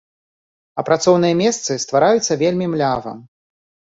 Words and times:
А 0.81 0.85
працоўныя 0.87 1.35
месцы 1.41 1.71
ствараюцца 1.85 2.39
вельмі 2.43 2.69
млява. 2.75 3.13